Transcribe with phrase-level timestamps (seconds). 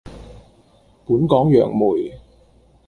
[1.05, 2.19] 本港楊梅